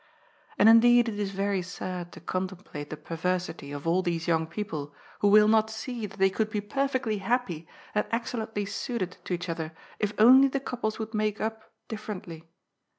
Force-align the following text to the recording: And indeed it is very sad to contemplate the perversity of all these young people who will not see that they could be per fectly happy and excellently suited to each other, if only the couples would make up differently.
And 0.57 0.67
indeed 0.67 1.07
it 1.09 1.19
is 1.19 1.29
very 1.29 1.61
sad 1.61 2.11
to 2.13 2.19
contemplate 2.19 2.89
the 2.89 2.97
perversity 2.97 3.71
of 3.71 3.85
all 3.85 4.01
these 4.01 4.27
young 4.27 4.47
people 4.47 4.95
who 5.19 5.27
will 5.27 5.47
not 5.47 5.69
see 5.69 6.07
that 6.07 6.17
they 6.17 6.31
could 6.31 6.49
be 6.49 6.59
per 6.59 6.87
fectly 6.87 7.19
happy 7.19 7.67
and 7.93 8.07
excellently 8.11 8.65
suited 8.65 9.17
to 9.25 9.33
each 9.35 9.47
other, 9.47 9.73
if 9.99 10.13
only 10.17 10.47
the 10.47 10.59
couples 10.59 10.97
would 10.97 11.13
make 11.13 11.39
up 11.39 11.71
differently. 11.87 12.49